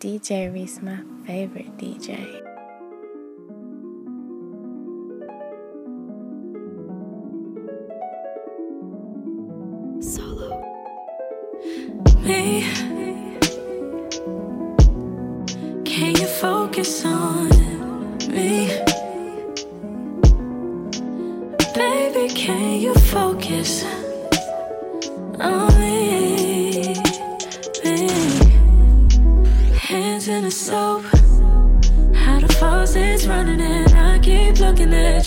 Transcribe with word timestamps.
DJ 0.00 0.54
Reese, 0.54 0.80
my 0.80 1.02
favorite 1.26 1.76
DJ. 1.76 2.14
SouLo. 9.98 10.62
Me. 12.22 12.62
Can 15.84 16.14
you 16.14 16.28
focus 16.28 17.04
on 17.04 17.48
me? 18.28 18.68
Baby, 21.74 22.32
can 22.34 22.80
you 22.80 22.94
focus 22.94 23.82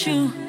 you. 0.07 0.40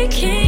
Baby, 0.00 0.08
can 0.08 0.39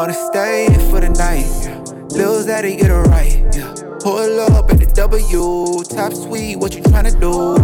wanna 0.00 0.14
stay 0.14 0.66
for 0.88 0.98
the 0.98 1.10
night. 1.10 1.44
Lil 2.16 2.42
Zaddy 2.42 2.78
get 2.78 2.88
it 2.88 3.04
right. 3.12 3.36
Pull 4.00 4.40
up 4.40 4.70
at 4.70 4.78
the 4.78 4.86
W, 4.94 5.84
top 5.84 6.14
suite, 6.14 6.56
what 6.56 6.74
you 6.74 6.80
tryna 6.80 7.12
do? 7.20 7.60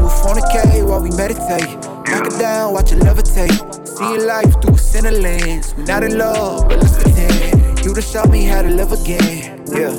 K 0.53 0.83
while 0.83 1.01
we 1.01 1.09
meditate. 1.17 1.65
Knock 2.05 2.27
it 2.27 2.39
down, 2.39 2.75
watch 2.75 2.93
it 2.93 2.99
levitate. 2.99 3.57
See 3.89 4.19
life 4.27 4.53
through 4.61 4.75
a 4.75 4.79
center 4.79 5.13
lens. 5.13 5.75
We're 5.79 5.85
not 5.85 6.03
in 6.05 6.19
love, 6.19 6.69
but 6.69 6.79
let's 6.79 7.03
pretend. 7.03 7.79
You 7.83 7.95
done 7.95 8.03
showed 8.03 8.31
me 8.31 8.45
how 8.45 8.61
to 8.61 8.69
live 8.69 8.93
again. 8.93 9.65
Yeah. 9.73 9.97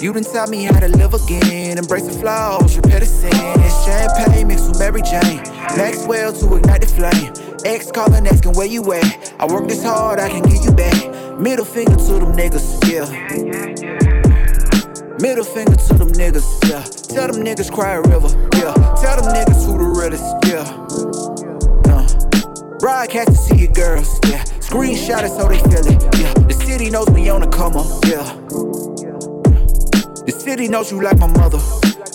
You 0.00 0.12
done 0.12 0.22
taught 0.22 0.48
me 0.48 0.62
how 0.62 0.78
to 0.78 0.86
live 0.86 1.12
again. 1.12 1.76
Embrace 1.76 2.06
the 2.06 2.12
flaws, 2.12 2.76
repair 2.76 3.00
the 3.00 3.06
sin. 3.06 3.32
Champagne 3.84 4.46
mixed 4.46 4.68
with 4.68 4.78
Mary 4.78 5.02
Jane. 5.02 5.42
Maxwell 5.76 6.32
to 6.34 6.54
ignite 6.54 6.82
the 6.82 6.86
flame. 6.86 7.47
Ex 7.64 7.90
calling, 7.90 8.26
asking 8.26 8.52
where 8.52 8.66
you 8.66 8.92
at. 8.92 9.34
I 9.38 9.46
work 9.46 9.68
this 9.68 9.82
hard, 9.82 10.20
I 10.20 10.28
can 10.28 10.42
give 10.42 10.64
you 10.64 10.72
back. 10.72 11.38
Middle 11.38 11.64
finger 11.64 11.96
to 11.96 12.12
them 12.12 12.32
niggas, 12.32 12.88
yeah. 12.88 13.06
Middle 15.20 15.44
finger 15.44 15.74
to 15.74 15.94
them 15.94 16.08
niggas, 16.08 16.46
yeah. 16.68 16.82
Tell 17.14 17.28
them 17.32 17.42
niggas 17.42 17.72
cry 17.72 17.94
a 17.94 18.02
river, 18.02 18.28
yeah. 18.54 18.74
Tell 19.00 19.20
them 19.20 19.34
niggas 19.34 19.66
who 19.66 19.78
the 19.78 19.84
realest, 19.98 20.24
yeah. 20.46 20.64
Uh. 21.92 22.78
Broadcast 22.78 23.28
to 23.28 23.34
see 23.34 23.56
your 23.56 23.72
girls, 23.72 24.18
yeah. 24.28 24.44
Screenshot 24.60 25.24
it 25.24 25.30
so 25.30 25.48
they 25.48 25.58
feel 25.58 25.86
it, 25.86 26.18
yeah. 26.18 26.32
The 26.34 26.54
city 26.54 26.90
knows 26.90 27.08
we 27.10 27.28
on 27.28 27.40
the 27.40 27.48
come 27.48 27.76
up, 27.76 27.86
yeah. 28.04 28.22
The 30.26 30.32
city 30.32 30.68
knows 30.68 30.92
you 30.92 31.02
like 31.02 31.18
my 31.18 31.26
mother. 31.26 31.58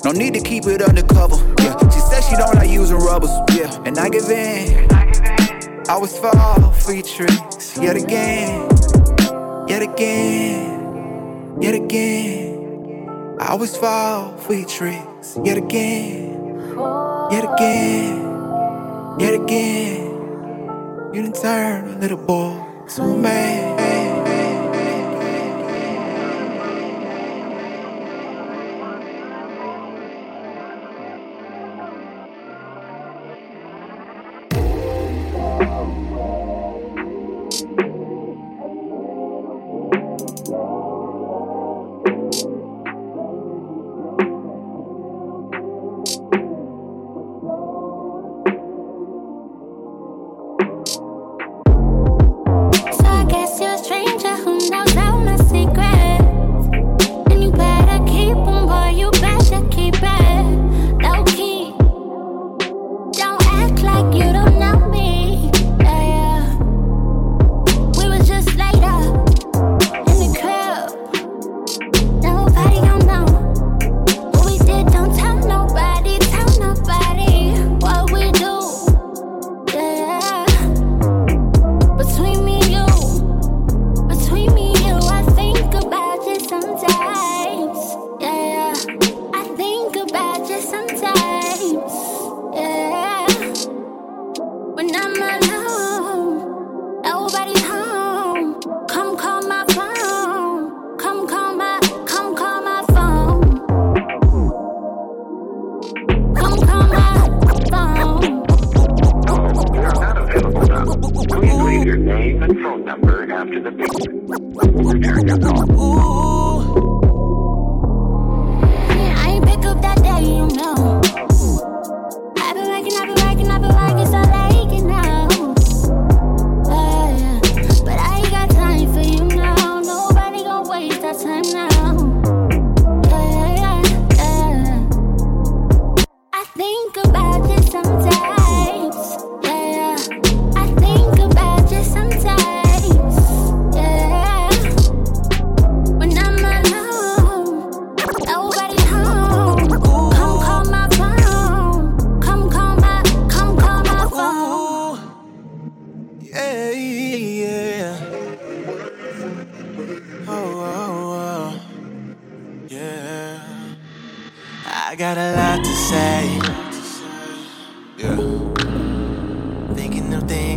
No 0.06 0.12
need 0.12 0.34
to 0.36 0.42
keep 0.42 0.66
it 0.68 0.82
undercover. 0.82 1.36
Yeah, 1.60 1.78
she 1.90 2.00
said 2.00 2.22
she 2.22 2.36
don't 2.36 2.56
like 2.56 2.70
using 2.70 2.98
rubbers. 2.98 3.32
Yeah, 3.56 3.74
and 3.86 3.98
I 3.98 4.10
give 4.10 4.30
in. 4.30 5.03
I 5.86 5.96
always 5.96 6.18
fall 6.18 6.72
for 6.72 6.94
your 6.94 7.04
tricks. 7.04 7.78
Yet 7.78 7.98
again, 7.98 8.70
yet 9.68 9.82
again, 9.82 11.58
yet 11.62 11.76
again. 11.76 13.38
I 13.42 13.48
always 13.50 13.76
fall 13.76 14.38
for 14.38 14.54
your 14.54 14.68
tricks. 14.68 15.38
Yet 15.44 15.58
again, 15.58 16.70
yet 17.32 17.44
again, 17.54 19.20
yet 19.20 19.34
again. 19.34 21.12
You 21.14 21.22
done 21.22 21.34
turn 21.34 21.90
a 21.90 22.00
little 22.00 22.18
boy 22.18 22.64
to 22.96 23.02
a 23.02 23.18
man. 23.18 23.73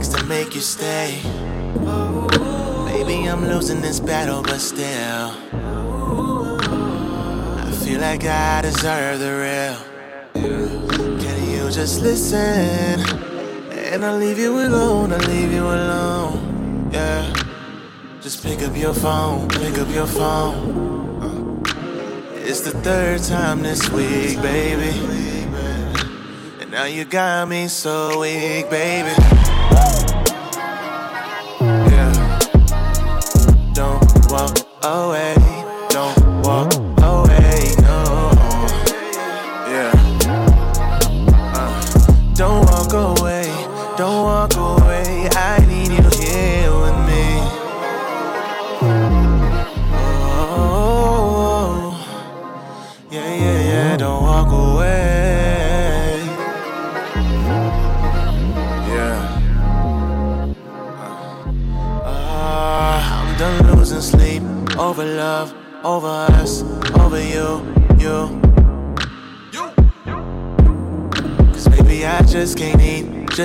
Things 0.07 0.23
to 0.23 0.27
make 0.27 0.55
you 0.55 0.61
stay. 0.61 1.21
Maybe 2.85 3.29
I'm 3.29 3.47
losing 3.47 3.81
this 3.81 4.01
battle, 4.01 4.43
but 4.43 4.59
still. 4.59 5.33
I 7.59 7.73
feel 7.85 8.01
like 8.01 8.25
I 8.25 8.63
deserve 8.63 9.21
the 9.21 9.33
real. 9.45 9.77
Can 11.21 11.51
you 11.51 11.71
just 11.71 12.01
listen? 12.03 13.01
And 13.71 14.05
I'll 14.05 14.19
leave 14.19 14.39
you 14.39 14.59
alone, 14.59 15.13
I'll 15.13 15.19
leave 15.21 15.53
you 15.53 15.65
alone. 15.65 16.91
Yeah. 16.93 17.33
Just 18.21 18.43
pick 18.43 18.63
up 18.63 18.77
your 18.77 18.95
phone, 18.95 19.49
pick 19.49 19.79
up 19.79 19.89
your 19.89 20.07
phone. 20.07 21.23
Uh, 21.23 22.49
It's 22.49 22.61
the 22.61 22.73
third 22.83 23.23
time 23.23 23.63
this 23.63 23.89
week, 23.91 24.41
baby. 24.43 24.93
And 26.61 26.71
now 26.71 26.85
you 26.85 27.05
got 27.05 27.49
me 27.49 27.69
so 27.69 28.21
weak, 28.21 28.69
baby. 28.71 29.46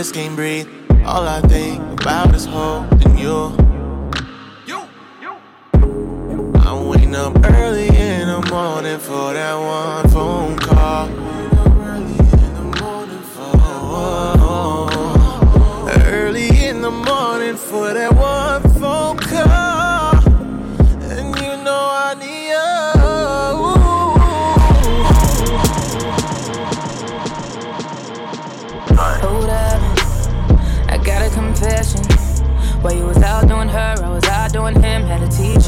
Just 0.01 0.15
can't 0.15 0.35
breathe. 0.35 0.67
All 1.05 1.27
I 1.27 1.41
think 1.41 1.60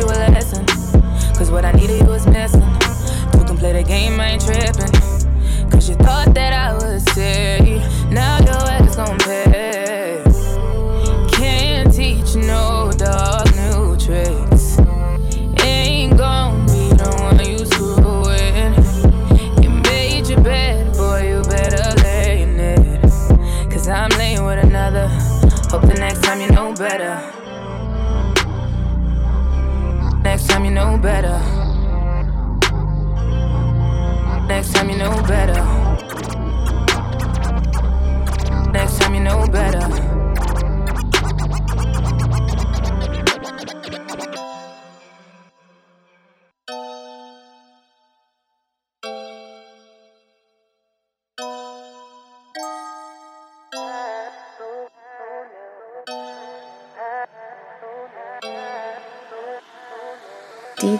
you 0.03 0.09
a 0.09 0.17
lesson. 0.31 0.65
Cause 1.35 1.49
what 1.49 1.65
I 1.65 1.71
needed 1.71 2.01
you 2.01 2.07
was 2.07 2.27
missing. 2.27 2.61
You 2.61 3.45
can 3.45 3.57
play 3.57 3.73
the 3.73 3.83
game, 3.83 4.19
I 4.19 4.31
ain't 4.31 4.41
tripping. 4.43 4.72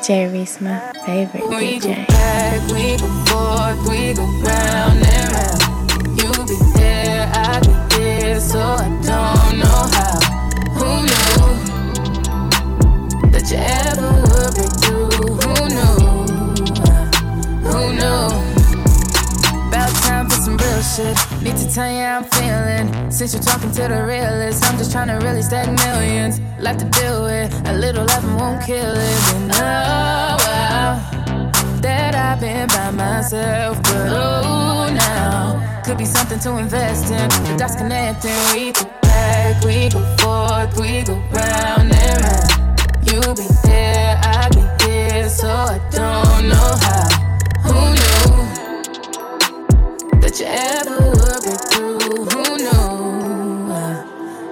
DJ 0.04 0.32
Reese, 0.34 0.60
my 0.60 0.80
favorite 1.06 1.48
We 1.50 1.80
go 1.80 1.88
DJ. 1.88 2.08
back, 2.08 2.62
we 2.72 2.98
go 2.98 3.08
forth, 3.26 3.80
we 3.90 4.14
go 4.14 4.26
round 4.44 5.00
and 5.06 5.32
round. 5.32 5.62
You 6.20 6.30
be 6.46 6.58
there, 6.76 7.32
I 7.34 7.60
be 7.62 7.74
here, 7.96 8.40
so 8.40 8.60
I 8.60 8.90
don't 9.02 9.60
know 9.60 9.82
how. 9.96 10.20
Who 10.78 10.90
knew 11.08 11.46
that 13.32 13.46
you 13.50 13.58
ever 13.58 14.12
would 14.28 14.52
break 14.56 14.74
through? 14.84 15.12
Who 15.40 15.54
knew? 15.72 15.98
Who 17.70 17.80
knew? 17.96 18.24
About 19.70 19.92
time 20.04 20.26
for 20.30 20.36
some 20.42 20.58
real 20.58 20.82
shit. 20.82 21.18
Need 21.44 21.58
to 21.58 21.74
tell 21.74 21.92
you 21.92 22.00
I'm 22.00 22.24
feeling. 22.24 23.12
Since 23.12 23.34
you're 23.34 23.44
talking 23.44 23.70
to 23.72 23.82
the 23.82 24.06
realist, 24.08 24.64
I'm 24.64 24.78
just 24.78 24.94
trying 24.94 25.10
to 25.10 25.16
really 25.26 25.42
stack 25.42 25.68
millions. 25.86 26.40
Life 26.58 26.78
to 26.78 26.86
deal 26.86 27.24
with, 27.24 27.52
a 27.68 27.74
little 27.74 28.06
laughing 28.06 28.38
won't 28.38 28.66
kill 28.66 28.96
it. 28.96 29.34
And 29.36 29.52
oh, 29.52 30.38
wow, 30.40 31.52
that 31.82 32.16
I've 32.16 32.40
been 32.40 32.68
by 32.70 32.92
myself. 32.92 33.76
But 33.84 34.08
oh, 34.08 34.90
now 34.94 35.82
could 35.84 35.98
be 35.98 36.06
something 36.06 36.40
to 36.40 36.58
invest 36.60 37.12
in. 37.12 37.28
The 37.28 37.58
dots 37.58 37.76
connecting, 37.76 38.32
we 38.54 38.72
go 38.72 38.86
back, 39.02 39.62
we 39.66 39.90
go 39.90 40.00
forth, 40.24 40.80
we 40.80 41.04
go 41.04 41.16
round 41.36 41.92
and 41.92 42.22
round. 42.24 42.80
You 43.06 43.20
be 43.36 43.48
there, 43.64 44.18
I 44.24 44.48
be 44.48 44.64
here, 44.86 45.28
so 45.28 45.50
I 45.50 45.78
don't 45.92 46.48
know 46.48 46.72
how. 46.86 47.10
Who 47.68 47.92
knew? 47.92 48.44
that 50.22 50.40
you 50.40 50.46
ever. 50.48 51.13
Who 52.14 52.24
knew? 52.26 53.74
Uh, 53.74 54.04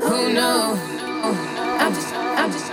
Who 0.02 0.34
knew? 0.34 0.80
I'm 1.80 1.94
just, 1.94 2.14
I'm 2.16 2.52
just 2.52 2.72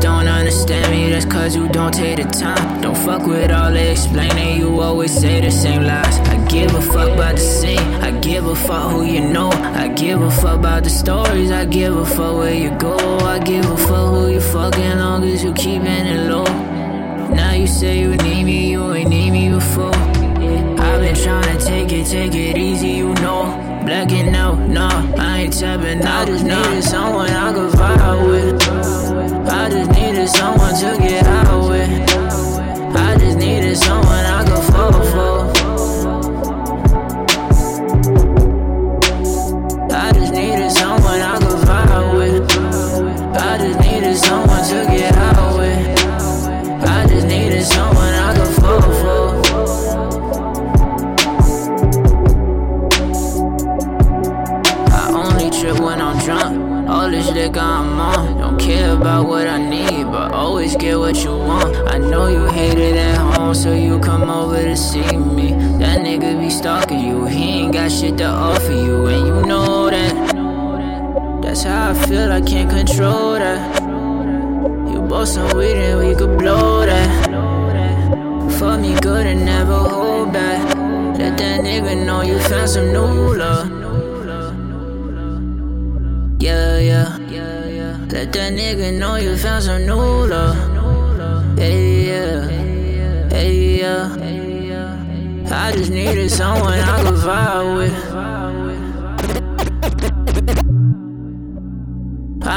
don't 0.00 0.28
understand. 0.28 0.90
Me, 0.90 1.10
that's 1.10 1.24
cause 1.24 1.54
you 1.54 1.68
don't 1.68 1.92
take 1.92 2.16
the 2.16 2.24
time. 2.24 2.80
Don't 2.80 2.96
fuck 2.96 3.26
with 3.26 3.50
all 3.50 3.70
the 3.70 3.90
explaining, 3.90 4.58
you 4.58 4.80
always 4.80 5.12
say 5.12 5.40
the 5.40 5.50
same 5.50 5.82
lies. 5.82 6.18
I 6.20 6.36
give 6.46 6.74
a 6.74 6.80
fuck 6.80 7.10
about 7.10 7.36
the 7.36 7.40
scene, 7.40 7.78
I 7.78 8.09
give 8.30 8.46
a 8.46 8.54
fuck 8.54 8.92
who 8.92 9.02
you 9.04 9.20
know. 9.20 9.50
I 9.50 9.88
give 9.88 10.22
a 10.22 10.30
fuck 10.30 10.60
about 10.60 10.84
the 10.84 10.90
stories, 10.90 11.50
I 11.50 11.64
give 11.64 11.96
a 11.96 12.06
fuck 12.06 12.36
where 12.36 12.54
you 12.54 12.70
go. 12.78 12.96
I 13.34 13.40
give 13.40 13.68
a 13.68 13.76
fuck 13.76 14.06
who 14.14 14.28
you 14.28 14.40
fucking 14.40 14.98
long 14.98 15.24
as 15.24 15.42
you 15.42 15.52
keeping 15.52 16.06
it 16.14 16.30
low. 16.30 16.44
Now 17.34 17.52
you 17.54 17.66
say 17.66 17.98
you 18.00 18.14
need 18.16 18.44
me, 18.44 18.70
you 18.70 18.92
ain't 18.92 19.10
need 19.10 19.32
me 19.32 19.50
before. 19.50 19.94
I've 19.94 21.00
been 21.02 21.16
trying 21.16 21.58
to 21.58 21.64
take 21.64 21.90
it, 21.92 22.06
take 22.06 22.34
it 22.34 22.56
easy, 22.56 22.90
you 23.02 23.12
know. 23.14 23.42
Blacking 23.84 24.32
out, 24.36 24.58
nah, 24.68 25.12
I 25.18 25.40
ain't 25.42 25.58
tapping 25.58 26.02
out. 26.02 26.28
I 26.28 26.32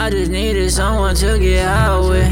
I 0.04 0.10
just 0.10 0.32
needed 0.32 0.70
someone 0.70 1.16
to 1.16 1.40
get 1.40 1.66
out 1.66 2.10
with. 2.10 2.30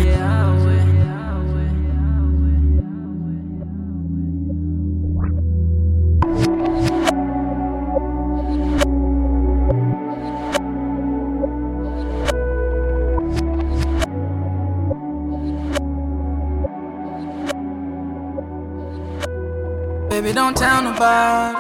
Baby, 20.09 20.33
don't 20.33 20.57
tell 20.57 20.81
nobody. 20.81 21.57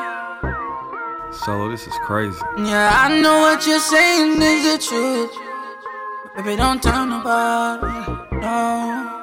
SouLo, 1.37 1.71
this 1.71 1.87
is 1.87 1.93
crazy. 2.03 2.37
Yeah, 2.57 2.91
I 2.93 3.21
know 3.21 3.39
what 3.39 3.65
you're 3.65 3.79
saying 3.79 4.41
is 4.41 4.73
the 4.73 4.77
truth. 4.85 5.50
Baby, 6.35 6.55
don't 6.55 6.81
tell 6.81 7.05
nobody. 7.05 7.87
No. 8.31 9.21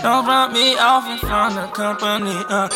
Don't 0.00 0.26
rub 0.26 0.52
me 0.52 0.74
off 0.78 1.06
in 1.06 1.18
front 1.18 1.58
of 1.58 1.70
company. 1.74 2.32
Uh, 2.48 2.66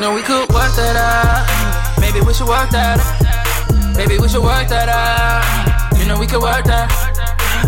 no, 0.00 0.14
we 0.14 0.22
could 0.22 0.48
work 0.48 0.72
that 0.76 0.96
out. 0.96 2.00
Maybe 2.00 2.24
we 2.24 2.32
should 2.32 2.48
work 2.48 2.70
that 2.70 2.98
out. 2.98 3.94
Maybe 3.94 4.16
we 4.18 4.26
should 4.26 4.42
work 4.42 4.68
that 4.68 4.88
out. 4.88 5.98
You 5.98 6.06
know 6.06 6.18
we 6.18 6.26
could 6.26 6.40
work 6.40 6.64
that. 6.64 6.88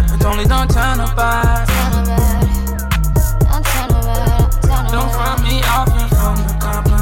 But 0.09 0.25
only 0.25 0.47
don't 0.47 0.71
tell 0.71 0.97
nobody. 0.97 1.73
Don't 4.91 5.13
rub 5.21 5.43
me 5.43 5.61
off 5.65 5.89
in 6.01 6.09
front 6.17 6.41
of 6.41 6.59
company. 6.59 7.00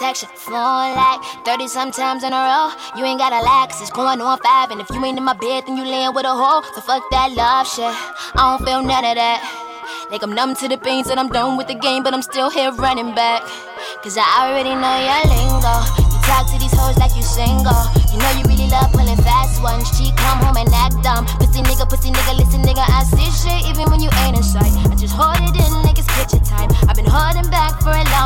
Your 0.00 0.14
phone 0.14 0.96
like 0.96 1.20
30 1.44 1.68
sometimes 1.68 2.24
in 2.24 2.32
a 2.32 2.40
row. 2.40 2.72
You 2.96 3.04
ain't 3.04 3.20
gotta 3.20 3.44
lie, 3.44 3.68
it's 3.68 3.90
going 3.90 4.22
on 4.22 4.38
five. 4.40 4.70
And 4.70 4.80
if 4.80 4.88
you 4.88 5.04
ain't 5.04 5.18
in 5.18 5.24
my 5.24 5.34
bed, 5.34 5.64
then 5.66 5.76
you 5.76 5.84
laying 5.84 6.14
with 6.14 6.24
a 6.24 6.32
hoe. 6.32 6.64
So 6.74 6.80
fuck 6.80 7.04
that 7.12 7.28
love 7.36 7.68
shit. 7.68 7.84
I 8.32 8.56
don't 8.56 8.64
feel 8.64 8.80
none 8.80 9.04
of 9.04 9.14
that. 9.20 9.44
Like 10.10 10.22
I'm 10.22 10.32
numb 10.32 10.56
to 10.56 10.68
the 10.68 10.78
pain, 10.78 11.04
said 11.04 11.18
I'm 11.18 11.28
done 11.28 11.58
with 11.58 11.68
the 11.68 11.76
game, 11.76 12.02
but 12.02 12.14
I'm 12.14 12.22
still 12.22 12.48
here 12.48 12.72
running 12.72 13.14
back. 13.14 13.44
Cause 14.00 14.16
I 14.16 14.24
already 14.40 14.72
know 14.72 14.96
your 15.04 15.20
lingo. 15.36 15.76
You 16.00 16.18
talk 16.24 16.48
to 16.48 16.56
these 16.56 16.72
hoes 16.72 16.96
like 16.96 17.12
you 17.12 17.22
single. 17.22 17.76
You 18.08 18.16
know 18.24 18.32
you 18.40 18.44
really 18.48 18.72
love 18.72 18.88
pulling 18.96 19.20
fast 19.20 19.60
ones. 19.62 19.84
She 20.00 20.16
come 20.16 20.40
home 20.40 20.56
and 20.56 20.72
act 20.72 20.96
dumb. 21.04 21.28
Pussy 21.44 21.60
nigga, 21.60 21.84
pussy 21.84 22.08
nigga, 22.08 22.40
listen 22.40 22.64
nigga, 22.64 22.82
I 22.88 23.04
see 23.04 23.28
shit 23.28 23.68
even 23.68 23.84
when 23.92 24.00
you 24.00 24.08
ain't 24.24 24.36
in 24.36 24.42
sight. 24.42 24.72
I 24.88 24.96
just 24.96 25.12
hold 25.12 25.36
it 25.44 25.54
in 25.60 25.80
it's 26.00 26.08
picture 26.16 26.44
time. 26.44 26.68
I've 26.88 26.96
been 26.96 27.08
holding 27.08 27.48
back 27.50 27.80
for 27.80 27.92
a 27.92 28.04
long 28.12 28.19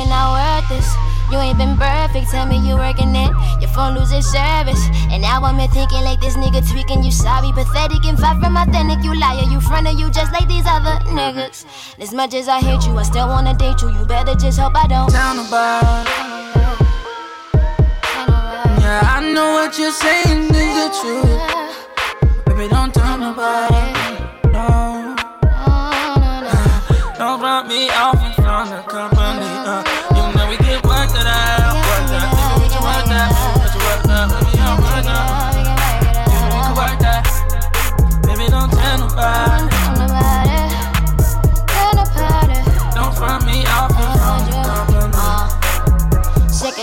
can 0.00 0.08
I 0.12 0.24
work 0.32 0.64
this? 0.72 0.88
You 1.30 1.38
ain't 1.38 1.58
been 1.58 1.76
perfect, 1.76 2.30
tell 2.30 2.46
me 2.46 2.58
you 2.66 2.74
working 2.74 3.14
it. 3.14 3.30
Your 3.60 3.70
phone 3.70 3.94
loses 3.94 4.26
service. 4.26 4.80
And 5.12 5.22
now 5.22 5.42
I'm 5.44 5.58
here 5.58 5.68
thinking 5.68 6.02
like 6.02 6.20
this 6.20 6.34
nigga 6.34 6.64
tweaking. 6.68 7.04
You 7.04 7.12
sorry, 7.12 7.52
pathetic, 7.52 8.04
and 8.04 8.18
far 8.18 8.34
from 8.40 8.56
authentic. 8.56 9.04
You 9.04 9.14
liar, 9.14 9.44
you 9.52 9.60
front 9.60 9.86
of 9.86 9.98
you 10.00 10.10
just 10.10 10.32
like 10.32 10.48
these 10.48 10.64
other 10.66 10.96
niggas. 11.12 11.64
As 11.98 12.12
much 12.12 12.34
as 12.34 12.48
I 12.48 12.60
hate 12.60 12.86
you, 12.86 12.96
I 12.96 13.02
still 13.02 13.28
wanna 13.28 13.54
date 13.54 13.80
you. 13.82 13.90
You 13.90 14.04
better 14.06 14.34
just 14.34 14.58
hope 14.58 14.74
I 14.74 14.86
don't. 14.88 15.10
Tell 15.10 15.34
nobody. 15.34 16.10
Yeah, 18.80 19.16
I 19.16 19.32
know 19.34 19.52
what 19.52 19.78
you're 19.78 19.92
saying 19.92 20.50
is 20.50 20.72
the 20.80 20.88
truth. 20.98 22.46
Baby, 22.46 22.68
don't 22.68 22.92
tell 22.92 23.18
nobody. 23.18 23.84
No. 24.50 25.14
Don't 27.18 27.40
rub 27.42 27.66
me 27.66 27.90
off 27.90 28.19
don't 39.20 39.69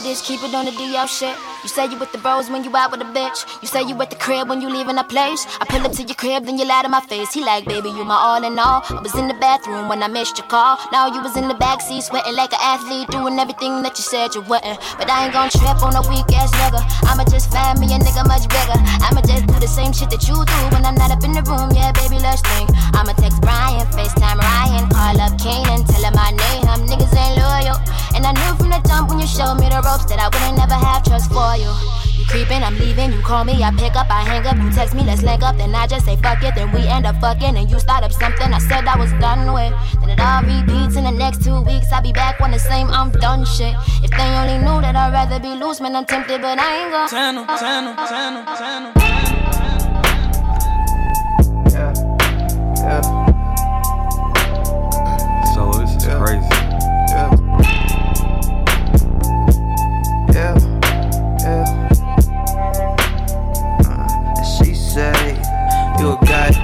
this, 0.08 0.24
keep 0.24 0.42
it 0.42 0.56
on 0.56 0.64
the 0.64 0.72
DL 0.72 1.08
shit. 1.08 1.36
You 1.64 1.70
say 1.70 1.86
you 1.92 2.00
with 2.00 2.12
the 2.14 2.18
bros 2.18 2.50
when 2.50 2.64
you 2.64 2.72
out 2.76 2.92
with 2.92 3.02
a 3.02 3.10
bitch. 3.12 3.44
You 3.62 3.68
say 3.68 3.84
you 3.84 4.00
at 4.02 4.10
the 4.10 4.16
crib 4.16 4.48
when 4.48 4.62
you 4.62 4.70
leaving 4.70 4.98
a 4.98 5.04
place. 5.04 5.46
I 5.60 5.66
pull 5.68 5.84
up 5.84 5.92
to 6.00 6.04
your 6.04 6.16
crib, 6.16 6.46
then 6.46 6.58
you 6.58 6.66
lie 6.66 6.84
to 6.84 6.90
my 6.90 7.02
face. 7.02 7.34
He 7.34 7.44
like, 7.44 7.66
baby, 7.66 7.90
you 7.90 8.06
my 8.06 8.16
all 8.16 8.40
in 8.40 8.58
all. 8.58 8.80
I 8.88 9.02
was 9.04 9.16
in 9.16 9.28
the 9.28 9.36
bathroom 9.36 9.90
when 9.90 10.02
I 10.02 10.08
missed 10.08 10.38
your 10.38 10.48
call. 10.48 10.80
Now 10.96 11.12
you 11.12 11.20
was 11.22 11.36
in 11.36 11.48
the 11.52 11.60
backseat, 11.60 12.04
sweating 12.08 12.36
like 12.36 12.54
an 12.54 12.64
athlete, 12.64 13.10
doing 13.10 13.38
everything 13.38 13.84
that 13.84 14.00
you 14.00 14.06
said 14.08 14.34
you 14.34 14.42
wouldn't. 14.48 14.80
But 14.96 15.12
I 15.12 15.26
ain't 15.26 15.34
gon' 15.34 15.52
trip 15.52 15.84
on 15.84 15.92
a 15.92 16.04
weak 16.08 16.32
ass 16.40 16.56
nigga. 16.56 16.80
I'ma 17.12 17.28
just 17.28 17.52
find 17.52 17.76
me 17.80 17.92
a 17.92 18.00
nigga 18.00 18.24
much 18.32 18.48
bigger. 18.48 18.80
I'ma 19.04 19.22
just 19.28 19.44
do 19.52 19.60
the 19.60 19.68
same 19.68 19.92
shit 19.92 20.10
that 20.16 20.24
you 20.24 20.40
do 20.40 20.60
when 20.72 20.88
I'm 20.88 20.96
not 20.96 21.12
up 21.12 21.24
in 21.28 21.36
the 21.36 21.44
room. 21.44 21.76
Yeah, 21.76 21.92
baby, 21.92 22.24
let's 22.24 22.40
think. 22.48 22.72
I'ma 22.96 23.12
text 23.20 23.44
Brian, 23.44 23.84
FaceTime 23.92 24.40
Ryan, 24.40 24.88
call 24.88 25.20
up 25.20 25.36
Kanan, 25.36 25.84
tell 25.84 26.00
him 26.00 26.16
I 26.16 26.32
name. 26.32 26.68
Niggas 26.88 27.12
ain't 27.20 27.36
loyal. 27.36 27.76
And 28.16 28.24
I 28.26 28.32
knew 28.32 28.56
from 28.56 28.70
the 28.72 28.80
jump 28.88 29.10
when 29.10 29.20
you 29.20 29.28
showed 29.28 29.60
me 29.60 29.68
the 29.68 29.82
ropes 29.98 30.10
that 30.10 30.20
I 30.22 30.30
wouldn't 30.30 30.58
never 30.58 30.78
have 30.78 31.04
trust 31.04 31.32
for 31.34 31.56
you. 31.58 31.74
You 32.18 32.26
creeping, 32.30 32.64
I'm 32.64 32.78
leaving. 32.78 33.12
You 33.12 33.22
call 33.22 33.44
me, 33.44 33.64
I 33.64 33.72
pick 33.72 33.96
up, 33.96 34.08
I 34.10 34.22
hang 34.22 34.46
up. 34.46 34.58
You 34.58 34.72
text 34.72 34.94
me, 34.94 35.04
let's 35.04 35.24
link 35.24 35.44
up. 35.44 35.58
Then 35.58 35.74
I 35.74 35.88
just 35.88 36.06
say 36.06 36.16
fuck 36.18 36.44
it. 36.44 36.56
Then 36.56 36.72
we 36.72 36.88
end 36.88 37.06
up 37.06 37.20
fucking, 37.20 37.58
and 37.58 37.70
you 37.70 37.80
start 37.80 38.04
up 38.04 38.12
something 38.12 38.54
I 38.54 38.60
said 38.60 38.86
I 38.86 38.98
was 38.98 39.12
done 39.14 39.54
with. 39.54 39.74
Then 40.00 40.10
it 40.10 40.20
all 40.20 40.42
repeats 40.42 40.96
in 40.96 41.04
the 41.04 41.12
next 41.12 41.44
two 41.44 41.62
weeks. 41.62 41.92
I'll 41.92 42.02
be 42.02 42.14
back 42.14 42.40
on 42.42 42.52
the 42.52 42.60
same 42.60 42.88
I'm 42.88 43.12
done 43.12 43.46
shit. 43.46 43.76
If 44.04 44.12
they 44.12 44.30
only 44.38 44.58
knew 44.60 44.82
that 44.82 44.96
I'd 44.96 45.14
rather 45.14 45.40
be 45.40 45.56
loose, 45.56 45.82
man, 45.82 45.96
I'm 45.96 46.06
tempted, 46.06 46.42
but 46.42 46.60
I 46.60 46.84
ain't 46.84 46.92
gon' 46.92 47.10
Tell 47.10 47.38
'em, 47.38 47.48
tell 47.48 47.88
'em, 47.88 47.96
tell 47.96 48.38
'em, 48.38 48.46
tell 48.56 48.86
'em. 48.86 48.94
SouLo, 55.54 55.80
this 55.80 55.96
is 55.96 56.14
crazy. 56.14 56.57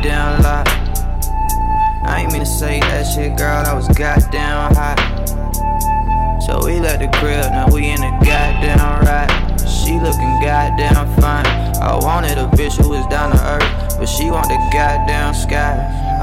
goddamn 0.04 0.44
lie. 0.44 0.64
I 2.06 2.22
ain't 2.22 2.34
mean 2.34 2.42
to 2.42 2.46
say 2.46 2.80
that 2.82 3.04
shit, 3.04 3.38
girl, 3.38 3.66
I 3.66 3.74
was 3.74 3.88
goddamn 3.88 4.76
hot. 4.76 5.00
So 6.46 6.66
we 6.66 6.80
left 6.80 7.00
the 7.00 7.08
crib, 7.20 7.52
now 7.52 7.68
we 7.72 7.88
in 7.88 8.02
the 8.02 8.12
goddamn 8.20 9.06
ride. 9.06 9.32
She 9.64 9.96
looking 10.00 10.34
goddamn 10.44 11.08
fine. 11.22 11.46
I 11.80 11.96
wanted 11.96 12.38
a 12.38 12.48
bitch 12.52 12.76
who 12.82 12.90
was 12.90 13.08
down 13.08 13.32
to 13.32 13.40
earth, 13.48 13.98
but 13.98 14.08
she 14.08 14.30
want 14.30 14.48
the 14.48 14.60
goddamn 14.74 15.34
sky. 15.34 15.80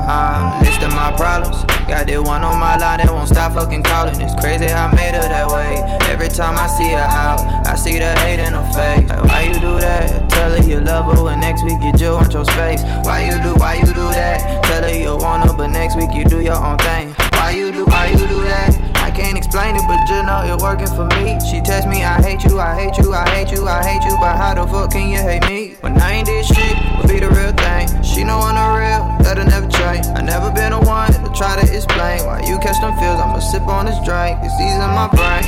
I'm 0.07 0.63
listing 0.65 0.91
my 0.91 1.13
problems. 1.17 1.65
Got 1.89 2.07
that 2.07 2.23
one 2.23 2.43
on 2.45 2.61
my 2.61 2.77
line 2.77 2.99
that 2.99 3.11
won't 3.11 3.29
stop 3.29 3.55
fucking 3.55 3.83
calling. 3.83 4.21
It's 4.21 4.35
crazy 4.41 4.67
I 4.67 4.95
made 4.95 5.15
her 5.15 5.27
that 5.29 5.49
way. 5.49 5.81
Every 6.13 6.29
time 6.29 6.57
I 6.59 6.67
see 6.67 6.91
her 6.91 6.99
out, 6.99 7.41
I 7.67 7.75
see 7.77 7.99
the 7.99 8.13
hate 8.21 8.41
in 8.41 8.53
her 8.53 8.67
face. 8.73 9.09
Like, 9.09 9.25
why 9.25 9.43
you 9.43 9.55
do 9.55 9.81
that? 9.81 10.30
Tell 10.41 10.57
her 10.57 10.65
you 10.67 10.81
love 10.81 11.05
her, 11.05 11.29
and 11.29 11.41
next 11.43 11.63
week 11.65 11.77
you 11.85 11.93
just 11.93 12.17
want 12.17 12.33
your 12.33 12.47
space. 12.47 12.81
Why 13.05 13.29
you 13.29 13.37
do, 13.45 13.53
why 13.61 13.75
you 13.75 13.85
do 13.85 14.09
that? 14.17 14.65
Tell 14.65 14.83
her 14.83 14.89
you 14.89 15.13
want 15.21 15.45
her, 15.45 15.53
but 15.53 15.67
next 15.67 15.97
week 15.97 16.17
you 16.17 16.25
do 16.25 16.41
your 16.41 16.57
own 16.57 16.79
thing. 16.79 17.13
Why 17.37 17.51
you 17.51 17.71
do, 17.71 17.85
why 17.85 18.09
you 18.09 18.25
do 18.25 18.41
that? 18.49 18.73
I 19.05 19.11
can't 19.11 19.37
explain 19.37 19.77
it, 19.77 19.85
but 19.85 20.01
just 20.09 20.25
know 20.25 20.41
it 20.49 20.57
working 20.63 20.89
for 20.97 21.05
me. 21.21 21.37
She 21.45 21.61
text 21.61 21.87
me, 21.87 22.05
I 22.05 22.23
hate 22.25 22.43
you, 22.49 22.59
I 22.59 22.73
hate 22.73 22.97
you, 22.97 23.13
I 23.13 23.29
hate 23.29 23.53
you, 23.53 23.69
I 23.69 23.85
hate 23.85 24.03
you, 24.09 24.17
but 24.17 24.33
how 24.35 24.55
the 24.57 24.65
fuck 24.67 24.93
can 24.93 25.13
you 25.13 25.21
hate 25.21 25.45
me? 25.45 25.77
When 25.83 26.01
I 26.01 26.25
ain't 26.25 26.27
did 26.27 26.47
shit, 26.47 26.73
would 26.97 27.13
be 27.13 27.21
the 27.21 27.29
real 27.29 27.53
thing. 27.53 28.03
She 28.03 28.25
know 28.25 28.41
I'm 28.41 28.57
the 28.57 28.65
real, 28.81 29.21
that'll 29.21 29.45
never 29.45 29.69
change. 29.69 30.07
I 30.17 30.23
never 30.25 30.49
been 30.51 30.73
the 30.73 30.81
one 30.81 31.13
to 31.13 31.31
try 31.37 31.61
to 31.61 31.69
explain 31.69 32.25
why 32.25 32.41
you 32.49 32.57
catch 32.65 32.81
them 32.81 32.97
feels. 32.97 33.21
I'ma 33.21 33.45
sip 33.45 33.69
on 33.69 33.85
this 33.85 34.01
drink, 34.09 34.41
it's 34.41 34.57
in 34.57 34.81
my 34.89 35.05
brain. 35.13 35.45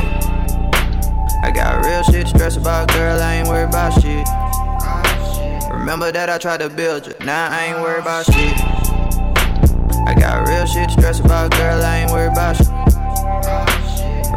I 1.40 1.50
got 1.50 1.80
real 1.80 2.02
shit 2.04 2.28
to 2.28 2.28
stress 2.28 2.58
about, 2.58 2.92
girl, 2.92 3.18
I 3.22 3.40
ain't 3.40 3.48
worried 3.48 3.72
about 3.72 3.96
shit. 3.96 4.28
Remember 5.82 6.12
that 6.12 6.30
I 6.30 6.38
tried 6.38 6.62
to 6.62 6.70
build 6.70 7.10
you, 7.10 7.14
now 7.26 7.50
I 7.50 7.74
ain't 7.74 7.82
worried 7.82 8.06
about 8.06 8.22
shit. 8.30 8.54
I 10.06 10.14
got 10.14 10.46
real 10.46 10.62
shit 10.62 10.86
to 10.86 10.94
stress 10.94 11.18
about, 11.18 11.50
girl, 11.58 11.82
I 11.82 12.06
ain't 12.06 12.12
worried 12.14 12.30
about 12.30 12.54
shit. 12.54 12.70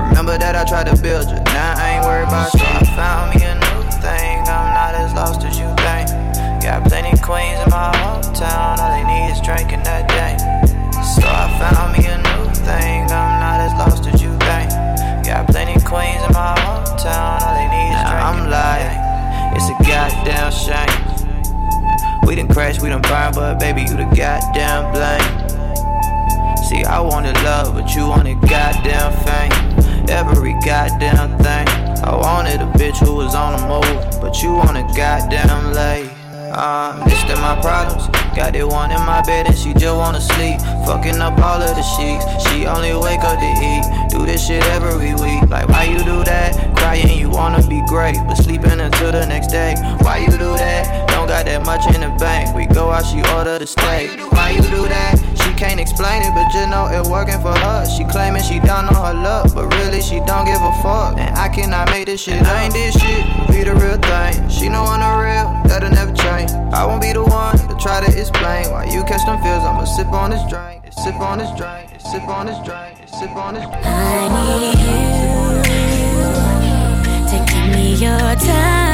Remember 0.09 0.41
that 0.41 0.57
I 0.57 0.65
tried 0.65 0.89
to 0.89 0.97
build 0.97 1.29
you, 1.29 1.37
now 1.53 1.77
I 1.77 2.01
ain't 2.01 2.03
worried 2.03 2.33
about 2.33 2.49
shit. 2.49 2.65
So 2.65 2.65
I 2.65 2.97
found 2.97 3.37
me 3.37 3.45
a 3.45 3.53
new 3.61 3.81
thing, 4.01 4.41
I'm 4.49 4.73
not 4.73 4.97
as 4.97 5.13
lost 5.13 5.45
as 5.45 5.53
you 5.61 5.69
think. 5.85 6.09
Got 6.65 6.89
plenty 6.89 7.13
queens 7.21 7.61
in 7.61 7.69
my 7.69 7.93
hometown, 7.93 8.81
all 8.81 8.89
they 8.89 9.05
need 9.05 9.29
is 9.29 9.41
drinking 9.45 9.85
that 9.85 10.09
day. 10.09 10.41
So 10.97 11.29
I 11.29 11.45
found 11.61 11.93
me 11.93 12.09
a 12.09 12.17
new 12.25 12.57
thing, 12.65 13.05
I'm 13.13 13.37
not 13.37 13.61
as 13.61 13.73
lost 13.77 14.09
as 14.09 14.17
you 14.17 14.33
think. 14.49 14.73
Got 15.21 15.45
plenty 15.53 15.77
queens 15.85 16.25
in 16.25 16.33
my 16.33 16.57
hometown, 16.57 17.37
all 17.37 17.53
they 17.53 17.69
need 17.69 17.93
is 17.93 18.01
drinking 18.01 18.33
I'm 18.33 18.49
like, 18.49 18.97
it's 19.53 19.69
a 19.69 19.77
goddamn 19.85 20.49
shame. 20.49 21.04
We 22.25 22.35
done 22.35 22.47
crashed, 22.47 22.81
we 22.81 22.89
done 22.89 23.01
burned, 23.03 23.35
but 23.35 23.59
baby, 23.59 23.81
you 23.81 23.89
the 23.89 24.09
goddamn 24.15 24.91
blame. 24.91 25.45
See, 26.65 26.83
I 26.83 26.99
wanted 26.99 27.35
love, 27.43 27.75
but 27.75 27.93
you 27.93 28.07
wanted 28.07 28.41
goddamn 28.41 29.13
fame. 29.23 30.09
Every 30.09 30.53
goddamn 30.65 31.37
thing. 31.37 31.67
I 32.03 32.15
wanted 32.15 32.61
a 32.61 32.71
bitch 32.77 32.97
who 32.97 33.15
was 33.15 33.35
on 33.35 33.57
the 33.57 33.67
move, 33.67 34.21
but 34.21 34.41
you 34.41 34.53
wanted 34.53 34.87
goddamn 34.95 35.73
lay. 35.73 36.09
I'm 36.51 37.01
uh, 37.01 37.05
listing 37.05 37.41
my 37.41 37.59
problems. 37.61 38.07
Got 38.35 38.55
it 38.55 38.65
one 38.65 38.91
in 38.91 38.99
my 39.01 39.21
bed 39.23 39.47
and 39.47 39.57
she 39.57 39.73
just 39.73 39.95
wanna 39.95 40.21
sleep. 40.21 40.59
Fucking 40.85 41.19
up 41.19 41.37
all 41.39 41.61
of 41.61 41.75
the 41.75 41.83
sheets. 41.83 42.25
She 42.47 42.65
only 42.65 42.93
wake 42.93 43.19
up 43.21 43.39
to 43.39 43.51
eat. 43.61 44.09
Do 44.09 44.25
this 44.25 44.47
shit 44.47 44.63
every 44.67 45.13
week. 45.15 45.49
Like, 45.49 45.67
why 45.67 45.83
you 45.83 45.99
do 45.99 46.23
that? 46.23 46.74
Crying, 46.85 47.17
you 47.17 47.31
wanna 47.31 47.65
be 47.67 47.81
great, 47.87 48.15
but 48.27 48.35
sleeping 48.35 48.79
until 48.79 49.11
the 49.11 49.25
next 49.25 49.47
day. 49.47 49.73
Why 50.01 50.19
you 50.19 50.29
do 50.29 50.53
that? 50.53 51.09
Don't 51.09 51.25
got 51.27 51.47
that 51.47 51.65
much 51.65 51.83
in 51.87 51.99
the 51.99 52.13
bank. 52.19 52.55
We 52.55 52.67
go 52.67 52.91
out, 52.91 53.07
she 53.07 53.25
order 53.33 53.57
the 53.57 53.65
steak. 53.65 54.13
Why 54.29 54.51
you 54.51 54.61
do 54.61 54.87
that? 54.87 55.17
She 55.41 55.51
can't 55.57 55.79
explain 55.79 56.21
it, 56.21 56.29
but 56.35 56.45
just 56.53 56.69
know 56.69 56.85
it 56.85 57.09
working 57.09 57.41
for 57.41 57.57
her. 57.57 57.89
She 57.89 58.03
claiming 58.05 58.43
she 58.43 58.59
down 58.59 58.85
on 58.85 58.93
her 59.01 59.17
luck, 59.19 59.55
but 59.55 59.65
really 59.81 59.99
she 59.99 60.21
don't 60.29 60.45
give 60.45 60.61
a 60.61 60.73
fuck. 60.85 61.17
And 61.17 61.33
I 61.35 61.49
cannot 61.49 61.89
make 61.89 62.05
this 62.05 62.21
shit. 62.21 62.39
I 62.43 62.65
ain't 62.65 62.73
this 62.73 62.93
shit, 62.93 63.25
be 63.49 63.63
the 63.63 63.73
real 63.73 63.97
thing. 63.97 64.47
She 64.47 64.69
know 64.69 64.85
I'm 64.85 65.01
the 65.01 65.09
real, 65.25 65.47
that'll 65.65 65.89
never 65.89 66.13
change. 66.13 66.51
I 66.71 66.85
won't 66.85 67.01
be 67.01 67.13
the 67.13 67.25
one 67.25 67.57
to 67.65 67.75
try 67.81 68.05
to 68.05 68.09
explain 68.13 68.69
why 68.69 68.85
you 68.93 69.01
catch 69.09 69.25
them 69.25 69.41
feels. 69.41 69.65
I'ma 69.65 69.85
sip 69.85 70.13
on 70.13 70.29
this 70.29 70.45
drink, 70.45 70.85
sip 70.93 71.17
on 71.17 71.39
this 71.39 71.49
drink, 71.57 71.97
sip 71.97 72.29
on 72.29 72.45
this 72.45 72.61
drink, 72.61 73.09
sip 73.09 73.33
on 73.33 73.55
this 73.55 73.65
drink. 73.65 73.85
I 73.89 74.29
need 74.61 75.09
you 75.09 75.14
give 77.45 77.75
me 77.75 77.95
your 77.95 78.35
time. 78.35 78.84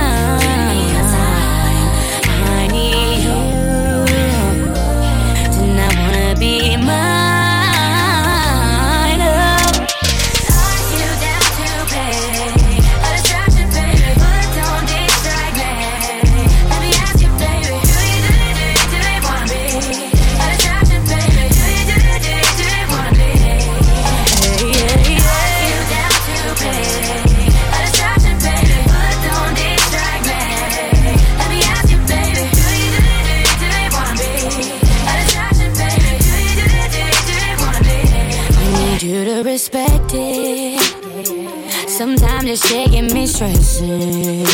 Sometimes 42.52 42.64
it's 42.64 42.68
shaking 42.70 43.14
me 43.14 43.28
stressing. 43.28 44.46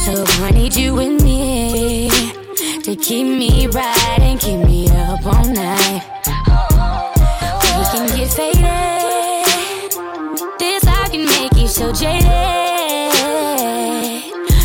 So 0.00 0.24
I 0.44 0.50
need 0.52 0.74
you 0.74 0.94
with 0.94 1.22
me 1.22 2.08
to 2.82 2.96
keep 2.96 3.26
me 3.26 3.66
right 3.66 4.18
and 4.20 4.40
keep 4.40 4.60
me 4.60 4.88
up 4.88 5.26
all 5.26 5.44
night. 5.44 6.02
We 7.76 7.84
can 7.92 8.06
get 8.16 8.30
faded. 8.30 8.62
This 10.58 10.84
I 10.86 11.08
can 11.10 11.26
make 11.26 11.54
you 11.54 11.68
so 11.68 11.92
jaded. 11.92 12.32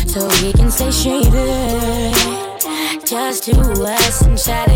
So 0.08 0.26
we 0.42 0.52
can 0.54 0.70
stay 0.70 0.90
shaded. 0.90 2.14
Just 3.04 3.44
to 3.44 3.60
us 3.60 4.22
and 4.22 4.38
try 4.38 4.73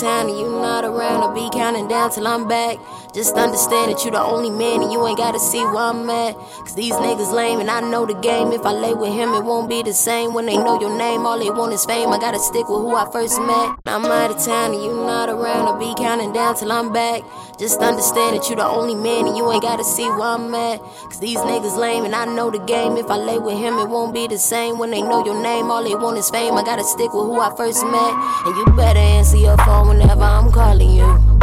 Town 0.00 0.28
and 0.28 0.38
you 0.38 0.50
not 0.50 0.84
around, 0.84 1.22
I'll 1.22 1.32
be 1.32 1.48
counting 1.50 1.88
down 1.88 2.10
till 2.10 2.28
I'm 2.28 2.46
back. 2.46 2.76
Just 3.16 3.34
understand 3.34 3.90
that 3.90 4.04
you 4.04 4.10
the 4.10 4.20
only 4.20 4.50
man 4.50 4.82
and 4.82 4.92
you 4.92 5.00
ain't 5.06 5.16
gotta 5.16 5.40
see 5.40 5.64
where 5.64 5.88
I'm 5.88 6.04
at. 6.10 6.34
Cause 6.36 6.74
these 6.74 6.92
niggas 6.92 7.32
lame 7.32 7.60
and 7.60 7.70
I 7.70 7.80
know 7.80 8.04
the 8.04 8.12
game. 8.12 8.52
If 8.52 8.66
I 8.66 8.72
lay 8.72 8.92
with 8.92 9.10
him, 9.10 9.32
it 9.32 9.42
won't 9.42 9.70
be 9.70 9.82
the 9.82 9.94
same. 9.94 10.34
When 10.34 10.44
they 10.44 10.58
know 10.58 10.78
your 10.78 10.94
name, 10.98 11.24
all 11.24 11.38
they 11.38 11.48
want 11.48 11.72
is 11.72 11.86
fame. 11.86 12.10
I 12.10 12.18
gotta 12.18 12.38
stick 12.38 12.68
with 12.68 12.84
who 12.84 12.94
I 12.94 13.10
first 13.10 13.40
met. 13.40 13.80
I'm 13.86 14.04
out 14.04 14.32
of 14.32 14.44
town 14.44 14.74
and 14.74 14.84
you 14.84 14.92
not 14.92 15.30
around, 15.30 15.64
I'll 15.64 15.80
be 15.80 15.94
counting 15.96 16.34
down 16.34 16.56
till 16.56 16.70
I'm 16.70 16.92
back. 16.92 17.22
Just 17.58 17.80
understand 17.80 18.36
that 18.36 18.50
you 18.50 18.56
the 18.56 18.66
only 18.66 18.94
man 18.94 19.26
and 19.26 19.34
you 19.34 19.50
ain't 19.50 19.62
gotta 19.62 19.82
see 19.82 20.04
where 20.04 20.36
I'm 20.36 20.54
at. 20.54 20.80
Cause 21.08 21.18
these 21.18 21.38
niggas 21.38 21.78
lame 21.78 22.04
and 22.04 22.14
I 22.14 22.26
know 22.26 22.50
the 22.50 22.60
game. 22.68 22.98
If 22.98 23.08
I 23.08 23.16
lay 23.16 23.38
with 23.38 23.56
him, 23.56 23.78
it 23.78 23.88
won't 23.88 24.12
be 24.12 24.28
the 24.28 24.36
same. 24.36 24.78
When 24.78 24.90
they 24.90 25.00
know 25.00 25.24
your 25.24 25.40
name, 25.42 25.70
all 25.70 25.82
they 25.82 25.94
want 25.94 26.18
is 26.18 26.28
fame. 26.28 26.52
I 26.52 26.62
gotta 26.62 26.84
stick 26.84 27.14
with 27.14 27.24
who 27.24 27.40
I 27.40 27.48
first 27.56 27.82
met. 27.82 28.12
And 28.44 28.54
you 28.58 28.66
better 28.76 29.00
answer 29.00 29.38
your 29.38 29.56
phone 29.64 29.88
whenever 29.88 30.20
I'm 30.20 30.52
calling 30.52 30.90
you. 30.90 31.36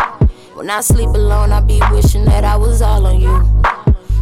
When 0.53 0.69
I 0.69 0.81
sleep 0.81 1.09
alone, 1.09 1.51
I 1.51 1.61
be 1.61 1.81
wishing 1.91 2.25
that 2.25 2.43
I 2.43 2.55
was 2.55 2.83
all 2.83 3.07
on 3.07 3.19
you. 3.19 3.39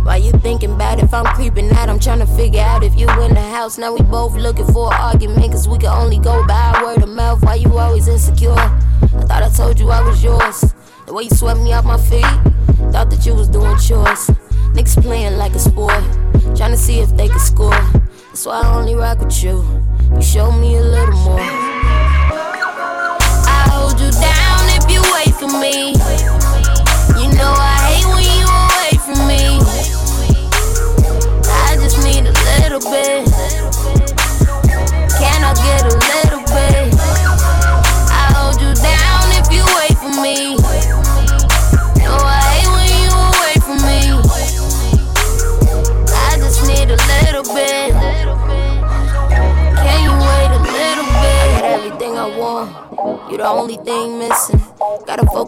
Why 0.03 0.15
you 0.15 0.31
thinking 0.31 0.71
about 0.71 1.03
if 1.03 1.13
I'm 1.13 1.25
creeping 1.35 1.69
out? 1.71 1.89
I'm 1.89 1.99
trying 1.99 2.19
to 2.19 2.25
figure 2.25 2.61
out 2.61 2.83
if 2.83 2.97
you 2.97 3.09
in 3.21 3.33
the 3.33 3.41
house. 3.41 3.77
Now 3.77 3.93
we 3.93 4.01
both 4.01 4.33
looking 4.35 4.65
for 4.67 4.93
an 4.93 4.99
argument, 5.01 5.51
cause 5.51 5.67
we 5.67 5.77
can 5.77 5.89
only 5.89 6.19
go 6.19 6.47
by 6.47 6.79
word 6.81 7.03
of 7.03 7.09
mouth. 7.09 7.43
Why 7.43 7.55
you 7.55 7.77
always 7.77 8.07
insecure? 8.07 8.53
I 8.53 8.69
thought 9.27 9.43
I 9.43 9.49
told 9.49 9.77
you 9.77 9.89
I 9.89 10.01
was 10.07 10.23
yours. 10.23 10.73
The 11.05 11.13
way 11.13 11.23
you 11.23 11.31
swept 11.31 11.59
me 11.59 11.73
off 11.73 11.83
my 11.83 11.97
feet, 11.97 12.23
thought 12.93 13.09
that 13.09 13.25
you 13.25 13.35
was 13.35 13.49
doing 13.49 13.77
chores. 13.77 14.29
Niggas 14.73 15.01
playing 15.01 15.37
like 15.37 15.53
a 15.53 15.59
sport, 15.59 16.01
trying 16.55 16.71
to 16.71 16.77
see 16.77 17.01
if 17.01 17.09
they 17.17 17.27
could 17.27 17.41
score. 17.41 17.71
That's 17.71 18.45
why 18.45 18.61
I 18.61 18.73
only 18.73 18.95
rock 18.95 19.19
with 19.19 19.43
you. 19.43 19.65
You 20.15 20.21
show 20.21 20.49
me 20.49 20.77
a 20.77 20.81
little 20.81 21.13
more. 21.25 21.41
I 23.51 23.67
hold 23.69 23.99
you 23.99 24.09
down 24.11 24.69
if 24.79 24.89
you 24.89 25.01
wait 25.13 25.35
for 25.35 25.51
me. 25.59 26.00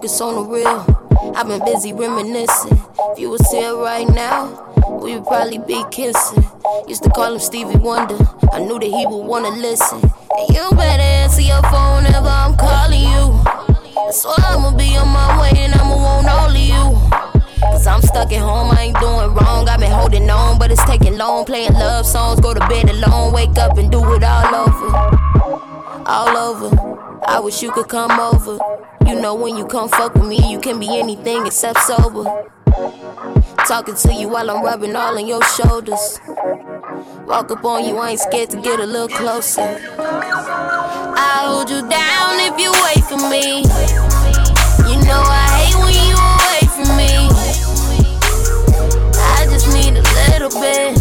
Focus 0.03 0.19
on 0.19 0.35
the 0.35 0.43
real. 0.43 1.33
I've 1.33 1.47
been 1.47 1.63
busy 1.63 1.93
reminiscing. 1.93 2.77
If 3.11 3.19
you 3.19 3.29
was 3.29 3.49
here 3.49 3.73
right 3.77 4.07
now, 4.09 4.75
we 5.01 5.15
would 5.15 5.25
probably 5.25 5.59
be 5.59 5.81
kissing. 5.91 6.43
Used 6.89 7.03
to 7.03 7.09
call 7.09 7.33
him 7.33 7.39
Stevie 7.39 7.77
Wonder. 7.77 8.17
I 8.51 8.59
knew 8.59 8.79
that 8.79 8.85
he 8.85 9.05
would 9.07 9.25
wanna 9.25 9.51
listen. 9.51 10.01
And 10.03 10.49
you 10.49 10.69
better 10.71 11.01
answer 11.01 11.41
your 11.41 11.61
phone 11.71 12.03
whenever 12.03 12.27
I'm 12.27 12.57
calling 12.57 12.99
you. 12.99 13.39
That's 13.95 14.25
why 14.25 14.35
I'ma 14.43 14.75
be 14.75 14.97
on 14.97 15.07
my 15.07 15.39
way 15.39 15.51
and 15.55 15.73
I'ma 15.73 15.95
want 15.95 16.27
all 16.27 16.51
of 16.51 16.57
you. 16.57 16.83
Cause 17.71 17.87
I'm 17.87 18.01
stuck 18.01 18.33
at 18.33 18.41
home, 18.41 18.75
I 18.75 18.91
ain't 18.91 18.99
doing 18.99 19.33
wrong. 19.35 19.69
I've 19.69 19.79
been 19.79 19.91
holding 19.91 20.29
on, 20.29 20.59
but 20.59 20.69
it's 20.69 20.83
taking 20.83 21.17
long. 21.17 21.45
Playing 21.45 21.75
love 21.75 22.05
songs, 22.05 22.41
go 22.41 22.53
to 22.53 22.59
bed 22.67 22.89
alone, 22.89 23.31
wake 23.31 23.57
up 23.57 23.77
and 23.77 23.89
do 23.89 23.99
it 24.15 24.23
all 24.23 24.67
over. 24.67 26.03
All 26.05 26.37
over. 26.37 27.12
I 27.27 27.39
wish 27.39 27.61
you 27.61 27.71
could 27.71 27.87
come 27.87 28.19
over. 28.19 28.57
You 29.07 29.19
know 29.19 29.35
when 29.35 29.55
you 29.55 29.65
come 29.65 29.89
fuck 29.89 30.13
with 30.15 30.25
me, 30.25 30.51
you 30.51 30.59
can 30.59 30.79
be 30.79 30.99
anything 30.99 31.45
except 31.45 31.79
sober. 31.79 32.23
Talking 33.67 33.95
to 33.95 34.13
you 34.13 34.27
while 34.29 34.49
I'm 34.49 34.63
rubbing 34.63 34.95
all 34.95 35.17
on 35.17 35.27
your 35.27 35.43
shoulders. 35.43 36.19
Walk 37.25 37.51
up 37.51 37.63
on 37.65 37.85
you, 37.85 37.97
I 37.97 38.11
ain't 38.11 38.19
scared 38.19 38.49
to 38.51 38.61
get 38.61 38.79
a 38.79 38.85
little 38.85 39.07
closer. 39.07 39.61
I 39.97 41.43
hold 41.45 41.69
you 41.69 41.81
down 41.87 42.39
if 42.39 42.59
you 42.59 42.71
wait 42.83 43.03
for 43.05 43.17
me. 43.29 43.63
You 44.89 44.97
know 45.05 45.23
I 45.23 45.47
hate 45.59 45.77
when 45.79 45.95
you 46.07 46.17
away 46.17 46.63
from 46.75 46.89
me. 46.97 47.29
I 49.15 49.45
just 49.49 49.67
need 49.73 49.97
a 49.97 50.03
little 50.29 50.61
bit. 50.61 50.92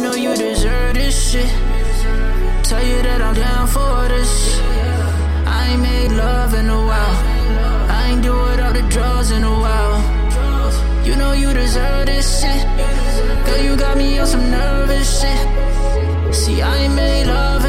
know 0.00 0.14
you 0.14 0.34
deserve 0.34 0.94
this 0.94 1.30
shit. 1.30 1.50
Tell 2.64 2.82
you 2.82 3.02
that 3.02 3.20
I'm 3.20 3.34
down 3.34 3.66
for 3.66 4.08
this. 4.08 4.58
I 5.46 5.68
ain't 5.70 5.82
made 5.82 6.12
love 6.12 6.54
in 6.54 6.68
a 6.68 6.80
while. 6.90 7.16
I 7.96 8.08
ain't 8.10 8.22
do 8.22 8.34
it 8.50 8.60
all 8.60 8.72
the 8.72 8.82
draws 8.88 9.30
in 9.30 9.44
a 9.44 9.56
while. 9.64 9.98
You 11.04 11.16
know 11.16 11.32
you 11.32 11.52
deserve 11.52 12.06
this 12.06 12.26
shit. 12.40 12.62
Girl, 13.46 13.62
you 13.62 13.76
got 13.76 13.96
me 13.98 14.18
on 14.18 14.26
some 14.26 14.50
nervous 14.50 15.08
shit. 15.20 15.40
See, 16.34 16.62
I 16.62 16.76
ain't 16.84 16.94
made 16.94 17.26
love 17.26 17.64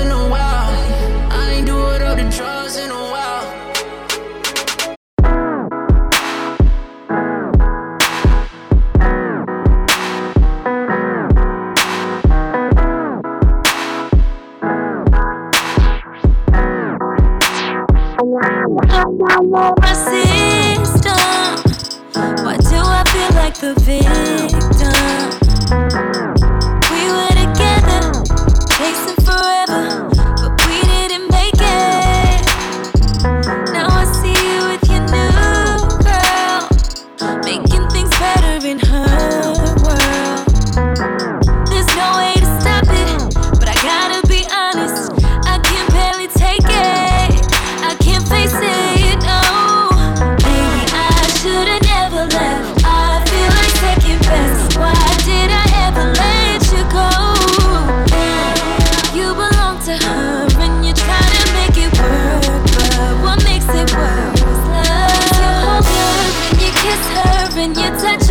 when 67.73 67.85
you 67.85 68.01
touch 68.01 68.30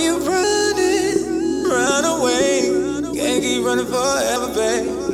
you 0.00 0.18
running? 0.18 1.64
Run 1.64 2.04
away. 2.04 3.12
Can't 3.14 3.42
keep 3.42 3.64
running 3.64 3.86
forever, 3.86 4.48
babe. 4.54 5.09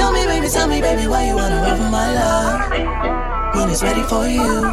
Tell 0.00 0.12
me, 0.12 0.24
baby, 0.24 0.48
tell 0.48 0.66
me, 0.66 0.80
baby, 0.80 1.06
why 1.06 1.26
you 1.26 1.34
wanna 1.36 1.60
run 1.60 1.76
from 1.76 1.90
my 1.90 2.08
love? 2.14 2.70
When 3.54 3.68
it's 3.68 3.82
ready 3.82 4.02
for 4.04 4.26
you, 4.26 4.64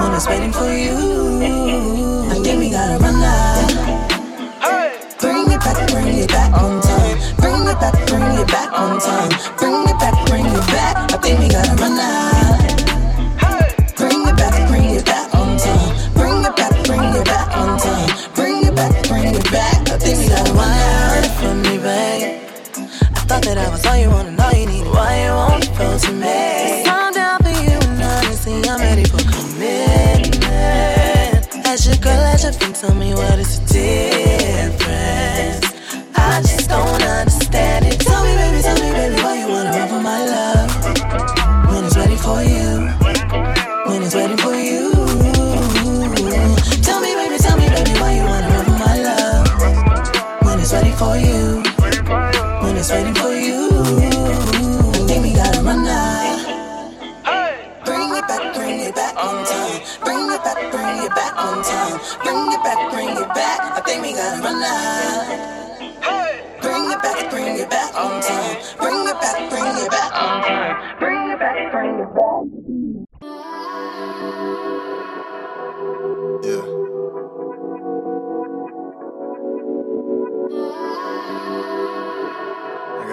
when 0.00 0.14
it's 0.18 0.26
waiting 0.26 0.52
for 0.52 0.66
you. 0.66 0.96
I 2.32 2.34
think 2.42 2.58
we 2.58 2.68
gotta 2.70 2.98
run 2.98 3.20
now. 3.20 3.68
Bring 5.20 5.46
it 5.46 5.60
back, 5.60 5.78
bring 5.92 6.08
it 6.18 6.28
back 6.28 6.52
on 6.60 6.82
time. 6.82 7.18
Bring 7.38 7.68
it 7.70 7.78
back, 7.78 7.94
bring 8.08 8.40
it 8.42 8.48
back 8.48 8.72
on 8.72 8.98
time. 8.98 9.30
Bring 9.58 9.86
it 9.86 9.98
back, 10.00 10.26
bring 10.26 10.44
it 10.44 10.66
back. 10.74 11.12
I 11.14 11.18
think 11.18 11.38
we 11.38 11.48
gotta 11.48 11.76
run 11.80 11.94
now. 11.94 12.45
tell 32.86 32.94
me 32.94 33.12
what 33.14 33.35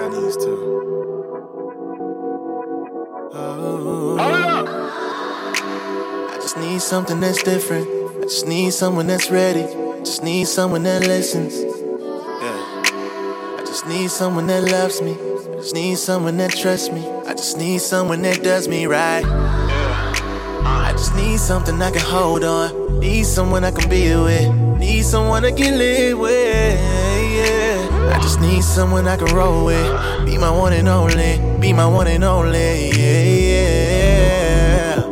I 0.04 0.20
used 0.20 0.42
to. 0.42 0.52
Oh. 3.34 4.18
I 6.30 6.36
just 6.36 6.58
need 6.58 6.82
something 6.82 7.22
that's 7.22 7.42
different. 7.42 7.88
I 8.18 8.22
just 8.24 8.46
need 8.46 8.72
someone 8.74 9.08
that's 9.08 9.32
ready. 9.32 9.64
I 9.64 10.00
just 10.00 10.22
need 10.22 10.48
someone 10.48 10.84
that 10.84 11.08
listens. 11.08 11.58
Yeah. 11.62 11.72
I 13.58 13.64
just 13.66 13.88
need 13.88 14.12
someone 14.12 14.48
that 14.48 14.64
loves 14.70 15.02
me. 15.02 15.14
I 15.14 15.56
just 15.56 15.74
need 15.74 15.98
someone 15.98 16.36
that 16.38 16.52
trusts 16.52 16.92
me. 16.92 17.08
I 17.26 17.34
just 17.34 17.58
need 17.58 17.80
someone 17.80 18.22
that 18.24 18.44
does 18.44 18.68
me 18.68 18.86
right. 18.86 19.24
Yeah. 19.24 20.14
I 20.66 20.92
just 20.92 21.16
need 21.16 21.40
something 21.40 21.82
I 21.82 21.92
can 21.92 22.02
hold 22.02 22.44
on. 22.44 23.00
Need 23.00 23.26
someone 23.26 23.64
I 23.64 23.72
can 23.72 23.90
be 23.90 24.14
with. 24.16 24.54
Need 24.80 25.04
someone 25.04 25.46
I 25.46 25.52
can 25.54 25.78
live 25.78 26.20
with. 26.20 26.93
Just 28.24 28.40
need 28.40 28.64
someone 28.64 29.06
I 29.06 29.18
can 29.18 29.36
roll 29.36 29.66
with. 29.66 30.26
Be 30.26 30.38
my 30.38 30.50
one 30.50 30.72
and 30.72 30.88
only. 30.88 31.42
Be 31.60 31.74
my 31.74 31.86
one 31.86 32.08
and 32.08 32.24
only. 32.24 32.90
Yeah, 32.92 33.24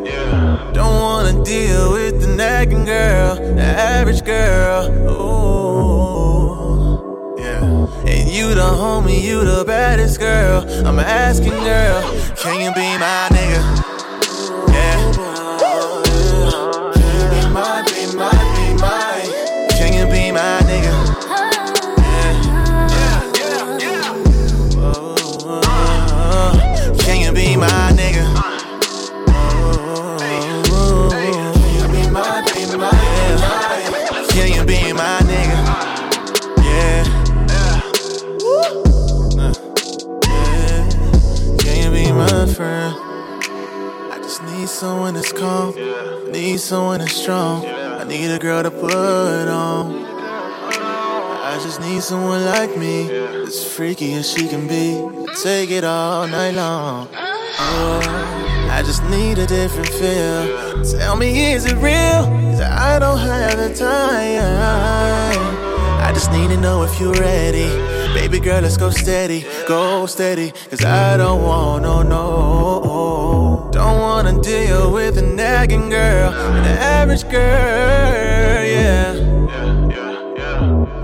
yeah. 0.06 0.72
Don't 0.72 1.02
wanna 1.02 1.44
deal 1.44 1.92
with 1.92 2.22
the 2.22 2.28
nagging 2.28 2.86
girl, 2.86 3.36
the 3.36 3.64
average 3.64 4.24
girl. 4.24 4.90
Ooh. 5.12 6.96
Yeah. 7.38 7.88
And 8.10 8.30
you 8.30 8.54
the 8.56 8.62
homie, 8.62 9.22
you 9.22 9.44
the 9.44 9.66
baddest 9.66 10.18
girl. 10.18 10.64
I'm 10.88 10.98
asking 10.98 11.60
girl. 11.66 12.02
Someone 46.62 47.00
that's 47.00 47.16
strong. 47.16 47.66
I 47.66 48.04
need 48.04 48.30
a 48.30 48.38
girl 48.38 48.62
to 48.64 48.72
put 48.72 48.94
on. 48.94 50.06
I 51.44 51.60
just 51.64 51.82
need 51.82 52.02
someone 52.04 52.46
like 52.46 52.78
me, 52.78 53.10
as 53.10 53.64
freaky 53.64 54.14
as 54.14 54.32
she 54.32 54.48
can 54.48 54.68
be. 54.68 55.02
Take 55.42 55.72
it 55.72 55.84
all 55.84 56.28
night 56.28 56.52
long. 56.52 57.08
Oh, 57.14 58.68
I 58.70 58.84
just 58.84 59.04
need 59.06 59.40
a 59.40 59.48
different 59.48 59.90
feel. 59.90 60.84
Tell 60.84 61.16
me, 61.16 61.52
is 61.54 61.66
it 61.66 61.76
real? 61.78 62.26
Cause 62.52 62.62
I 62.62 63.00
don't 63.00 63.18
have 63.18 63.58
the 63.58 63.74
time. 63.74 64.42
I 66.08 66.12
just 66.14 66.32
need 66.32 66.50
to 66.50 66.58
know 66.58 66.84
if 66.84 67.00
you're 67.00 67.14
ready. 67.14 67.70
Baby 68.14 68.40
girl, 68.40 68.62
let's 68.62 68.78
go 68.78 68.90
steady, 68.92 69.46
go 69.68 70.06
steady. 70.06 70.52
Cause 70.70 70.86
I 70.86 71.18
don't 71.18 71.44
want 71.44 71.84
no, 71.84 72.04
no. 72.04 73.31
Wanna 74.24 74.40
deal 74.40 74.94
with 74.94 75.18
a 75.18 75.24
nagging 75.24 75.90
girl, 75.90 76.32
an 76.32 76.78
average 76.78 77.24
girl, 77.24 78.64
yeah. 78.64 79.14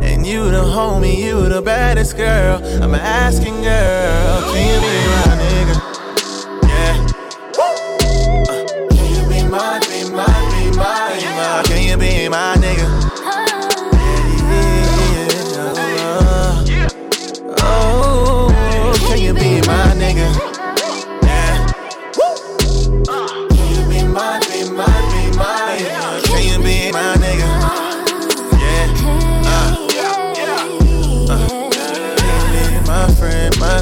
And 0.04 0.24
you 0.24 0.52
the 0.52 0.62
homie, 0.62 1.18
you 1.18 1.50
the 1.50 1.64
baddest 1.64 2.16
girl. 2.16 2.62
I'm 2.80 2.94
asking 2.94 3.64
girl, 3.64 4.42
can 4.54 4.68
you 4.70 4.80
be 4.86 4.98
my 5.16 5.34
nigga? 5.42 5.87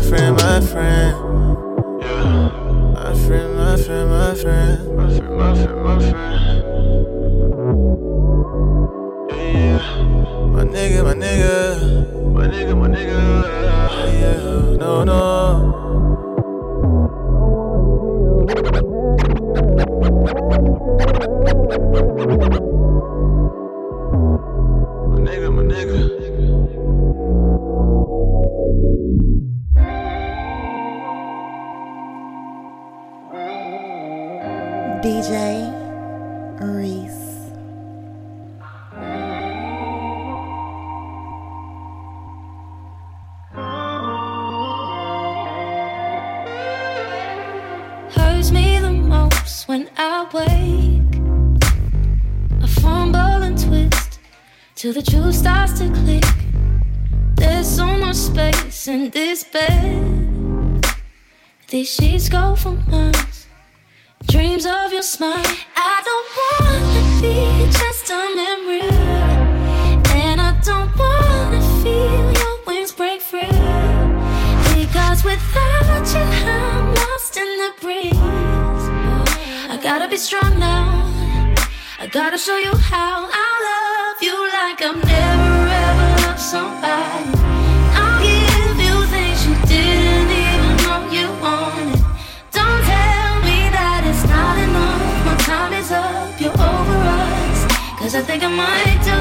Friend, 0.09 0.37
my 0.37 0.61
friend, 0.61 1.17
my 1.19 1.55
friend. 1.55 2.01
Yeah, 2.01 2.49
my 2.93 3.13
friend, 3.25 3.57
my 3.57 3.75
friend, 3.77 4.09
my 4.09 4.35
friend. 4.35 4.95
My 4.95 5.07
friend, 5.09 5.37
my 5.37 5.53
friend, 5.55 5.83
my 5.83 5.99
friend. 5.99 6.37
Yeah. 9.31 9.79
My 10.53 10.63
nigga, 10.63 10.99
my 11.03 11.13
nigga. 11.13 11.55
My 12.33 12.47
nigga, 12.47 12.73
my 12.77 12.87
nigga. 12.87 13.19
Yeah, 14.19 14.77
no, 14.77 15.03
no. 15.03 15.21
DJ 35.25 35.71
Reese. 36.61 37.49
hurts 48.13 48.51
me 48.51 48.77
the 48.77 48.91
most 48.91 49.67
when 49.67 49.89
I 49.97 50.27
wake. 50.31 51.15
I 52.61 52.67
fumble 52.67 53.17
and 53.17 53.57
twist 53.57 54.19
till 54.75 54.93
the 54.93 55.01
truth 55.01 55.33
starts 55.33 55.79
to 55.79 55.89
click. 55.89 56.23
There's 57.33 57.67
so 57.67 57.87
much 57.97 58.17
space 58.17 58.87
in 58.87 59.09
this 59.09 59.43
bed. 59.43 60.85
These 61.67 61.89
sheets 61.89 62.29
go 62.29 62.55
for 62.55 62.73
miles. 62.91 63.34
Dreams 64.35 64.65
of 64.65 64.91
your 64.91 65.01
smile. 65.01 65.45
I 65.77 65.95
don't 66.07 66.29
wanna 66.37 67.03
be 67.21 67.71
just 67.71 68.09
a 68.09 68.19
memory. 68.35 68.91
And 70.21 70.41
I 70.41 70.51
don't 70.61 70.91
wanna 70.99 71.61
feel 71.81 72.33
your 72.41 72.55
wings 72.67 72.91
break 72.91 73.21
free. 73.21 73.47
Because 74.75 75.23
without 75.23 76.05
you, 76.13 76.25
I'm 76.51 76.93
lost 76.95 77.37
in 77.37 77.49
the 77.63 77.71
breeze. 77.79 78.83
I 79.73 79.79
gotta 79.81 80.09
be 80.09 80.17
strong 80.17 80.59
now. 80.59 80.85
I 81.97 82.07
gotta 82.11 82.37
show 82.37 82.57
you 82.57 82.75
how 82.75 83.29
I 83.31 83.47
love 83.69 84.21
you 84.21 84.35
like 84.57 84.81
I've 84.81 85.01
never 85.13 85.59
ever 85.85 86.27
loved 86.27 86.41
somebody. 86.41 87.24
Think 98.37 98.51
I 98.51 98.55
might 98.67 99.01
do 99.11 99.19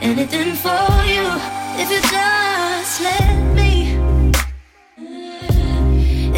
anything 0.00 0.54
for 0.54 0.88
you 1.12 1.26
if 1.80 1.90
you 1.90 2.00
just 2.10 3.00
let 3.02 3.54
me. 3.54 3.98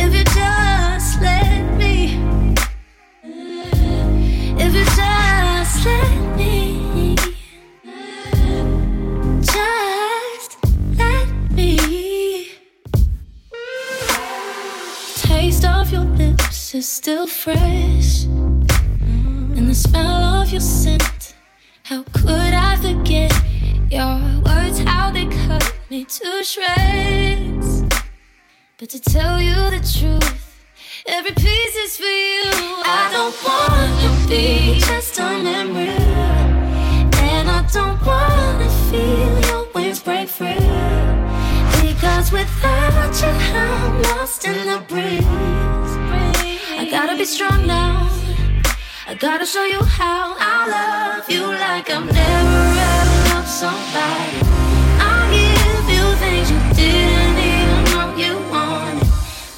If 0.03 0.15
you 0.15 0.25
just 0.25 1.21
let 1.21 1.77
me, 1.79 2.19
if 4.59 4.75
you 4.75 4.85
just 4.85 5.85
let 5.87 6.37
me, 6.37 7.17
just 9.41 10.57
let 10.99 11.29
me. 11.53 12.49
Taste 15.15 15.65
of 15.65 15.93
your 15.93 16.05
lips 16.05 16.75
is 16.75 16.89
still 16.89 17.27
fresh, 17.29 18.27
to 26.05 26.45
shreds. 26.45 27.83
But 28.79 28.89
to 28.91 29.01
tell 29.01 29.41
you 29.41 29.55
the 29.55 29.81
truth, 29.81 30.65
every 31.07 31.33
piece 31.33 31.77
is 31.77 31.97
for 31.97 32.05
you. 32.05 32.51
I 32.85 33.09
don't 33.13 33.37
wanna 33.45 34.29
be 34.29 34.79
just 34.79 35.19
a 35.19 35.29
memory. 35.43 35.89
And 37.29 37.51
I 37.51 37.67
don't 37.73 38.01
wanna 38.07 38.71
feel 38.89 39.41
your 39.51 39.69
wings 39.75 40.01
break 40.01 40.29
free. 40.29 40.55
Because 41.83 42.33
without 42.33 43.15
you, 43.21 43.29
I'm 43.29 44.03
lost 44.03 44.45
in 44.47 44.67
the 44.67 44.79
breeze. 44.89 45.93
I 46.81 46.89
gotta 46.91 47.17
be 47.17 47.25
strong 47.25 47.67
now. 47.67 48.09
I 49.07 49.15
gotta 49.15 49.45
show 49.45 49.65
you 49.65 49.83
how 49.83 50.37
I 50.39 50.69
love 50.77 51.29
you 51.29 51.47
like 51.47 51.91
I've 51.91 52.07
never 52.07 52.61
ever 52.95 53.35
loved 53.35 53.49
somebody. 53.49 54.70
Cause 56.21 56.31
I 56.31 57.95
want 57.97 58.19
you 58.19 58.35
want 58.53 59.01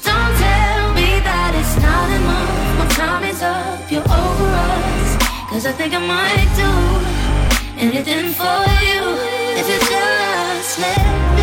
Don't 0.07 0.33
tell 0.43 0.93
me 0.93 1.19
that 1.27 1.51
it's 1.59 1.75
not 1.83 2.07
enough. 2.17 2.81
I'm 2.81 2.89
coming 3.01 3.37
up. 3.43 3.91
Your 3.91 4.03
overalls 4.03 5.11
'cause 5.49 5.65
I 5.65 5.73
think 5.73 5.93
I 5.93 5.99
might 5.99 6.49
do 6.55 6.71
anything 7.85 8.33
for 8.39 8.63
you. 8.89 9.01
If 9.59 9.67
you 9.71 9.79
just 9.91 10.79
let 10.79 11.35
me. 11.37 11.42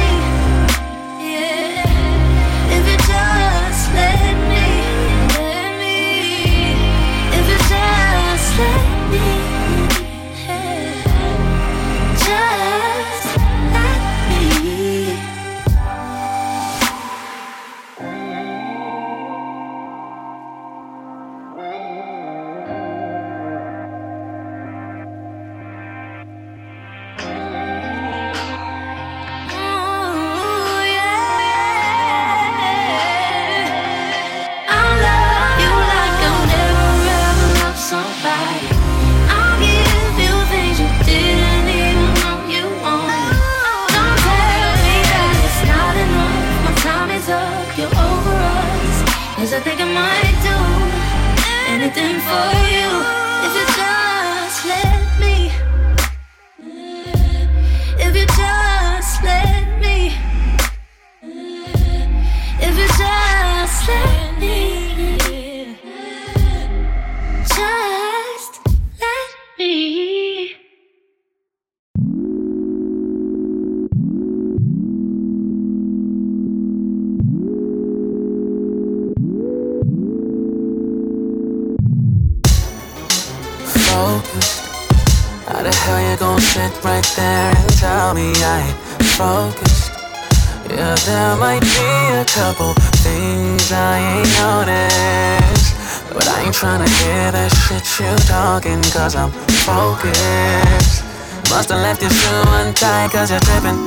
Ain't 96.61 96.69
tryna 96.69 96.93
hear 97.01 97.33
that 97.33 97.49
shit 97.65 97.81
you 97.97 98.13
talking, 98.29 98.85
cause 98.93 99.17
I'm 99.17 99.33
focused. 99.65 101.01
Musta 101.49 101.73
left 101.73 102.05
your 102.05 102.13
shoe 102.13 102.45
untied, 102.61 103.09
cause 103.09 103.33
you're 103.33 103.41
tripping. 103.49 103.81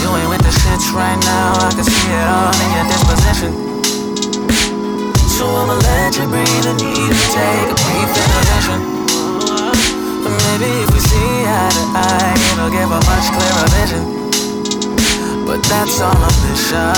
You 0.00 0.08
ain't 0.08 0.30
with 0.32 0.40
the 0.40 0.48
shits 0.48 0.88
right 0.96 1.20
now, 1.20 1.52
I 1.60 1.68
can 1.76 1.84
see 1.84 2.08
it 2.16 2.28
all 2.32 2.56
in 2.56 2.68
your 2.72 2.86
disposition. 2.88 3.52
So 5.36 5.44
I'ma 5.52 5.76
let 5.84 6.16
you 6.16 6.24
breathe 6.32 6.64
and 6.64 6.80
even 6.80 7.20
take 7.36 7.68
a 7.68 7.76
brief 7.76 8.08
intervention. 8.08 8.80
But 10.24 10.32
maybe 10.32 10.80
if 10.80 10.88
we 10.96 11.00
see 11.12 11.44
eye 11.44 11.72
to 11.76 11.84
eye, 11.92 12.40
it'll 12.56 12.72
give 12.72 12.88
a 12.88 13.00
much 13.04 13.26
clearer 13.36 13.68
vision. 13.76 14.02
But 15.44 15.60
that's 15.68 16.00
all 16.00 16.16
mission. 16.40 16.88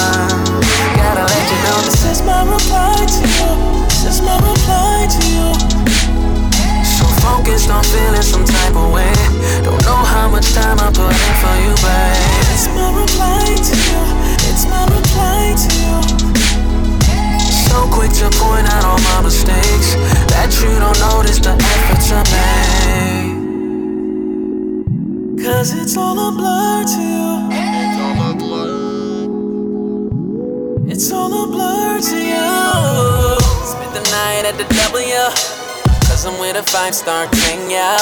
Gotta 1.03 1.27
let 1.27 1.45
you 1.51 1.59
know 1.67 1.79
this 1.83 2.05
is 2.07 2.23
my 2.23 2.47
reply 2.47 3.03
to 3.11 3.27
you. 3.43 3.84
Is 4.07 4.21
my 4.21 4.37
reply 4.37 5.09
to 5.09 5.23
you. 5.33 5.49
So 6.85 7.05
focused 7.25 7.71
on 7.71 7.83
feeling 7.85 8.23
some 8.23 8.45
type 8.45 8.77
of 8.77 8.93
way. 8.93 9.13
Don't 9.65 9.83
know 9.85 9.97
how 9.97 10.29
much 10.29 10.53
time 10.53 10.79
I 10.79 10.93
put 10.93 11.09
in 11.09 11.35
for 11.41 11.57
you, 11.65 11.75
babe. 11.81 12.45
It's 12.53 12.69
my 12.69 12.93
reply 13.01 13.57
to 13.57 13.77
you. 13.89 14.03
It's 14.51 14.67
my 14.69 14.85
reply 14.93 15.57
to 15.57 15.69
you. 15.83 15.97
So 17.65 17.89
quick 17.91 18.13
to 18.21 18.29
point 18.39 18.67
out 18.75 18.85
all 18.85 19.01
my 19.01 19.23
mistakes 19.23 19.97
that 20.31 20.53
you 20.61 20.79
don't 20.79 20.99
notice 21.01 21.39
the 21.41 21.57
efforts 21.57 22.13
I 22.13 22.23
made. 22.35 23.35
Cause 25.43 25.73
it's 25.75 25.97
all 25.97 26.19
a 26.19 26.31
blur 26.31 26.85
to 26.93 27.01
you. 27.01 27.49
It's 30.93 31.11
all 31.11 31.33
a 31.33 31.47
blur 31.49 32.01
to 32.01 32.17
you. 32.17 32.64
Night 34.15 34.47
at 34.47 34.55
the 34.55 34.69
W. 34.95 35.27
Cause 36.07 36.23
I'm 36.23 36.39
with 36.39 36.55
a 36.55 36.63
five 36.63 36.95
star 36.95 37.27
king, 37.35 37.67
yeah. 37.67 37.99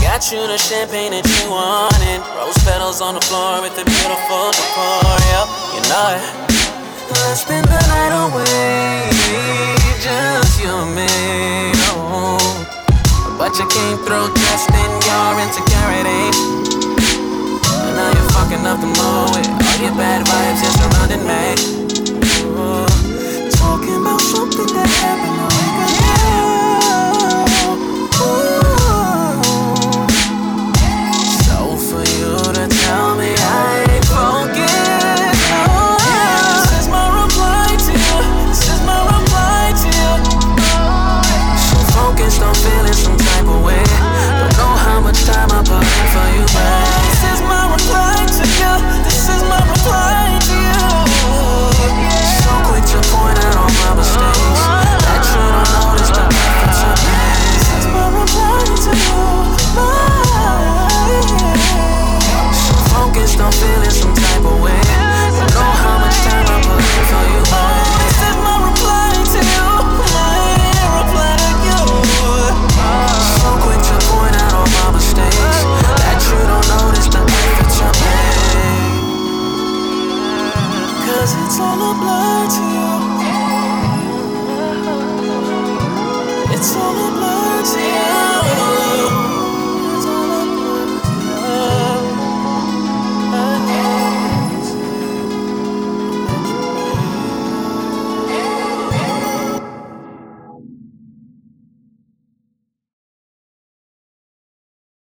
Got 0.00 0.24
you 0.32 0.40
the 0.48 0.56
champagne 0.56 1.12
that 1.12 1.28
you 1.28 1.52
wanted. 1.52 2.24
Rose 2.32 2.56
petals 2.64 3.04
on 3.04 3.12
the 3.12 3.20
floor 3.28 3.60
with 3.60 3.76
the 3.76 3.84
beautiful 3.84 4.56
decor, 4.56 5.04
yeah. 5.28 5.44
You 5.76 5.84
know 5.92 6.16
it. 6.16 6.24
Let's 7.12 7.44
spend 7.44 7.68
the 7.68 7.76
night 7.92 8.16
away. 8.24 9.04
Just 10.00 10.64
you 10.64 10.72
and 10.72 10.96
me, 10.96 11.12
oh. 11.92 12.40
But 13.36 13.52
you 13.60 13.68
came 13.68 14.00
through 14.00 14.32
dressed 14.32 14.72
in 14.72 14.92
your 15.04 15.32
insecurity. 15.44 16.24
And 17.84 17.92
now 18.00 18.08
you're 18.16 18.32
fucking 18.32 18.64
up 18.64 18.80
the 18.80 18.88
mood 18.88 19.44
with 19.44 19.60
all 19.60 19.76
your 19.84 19.92
bad 19.92 20.23